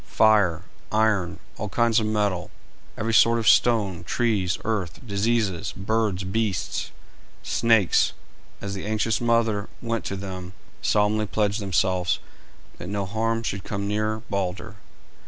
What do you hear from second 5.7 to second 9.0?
birds, beasts, snakes, as the